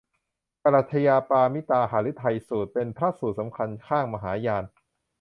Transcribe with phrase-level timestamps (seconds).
[0.63, 4.63] ปรัชญาปารมิตาหฤทัยสูตร เป็นพระสูตรสำคัญข้างมหายาน